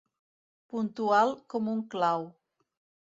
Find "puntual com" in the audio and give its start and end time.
0.71-1.69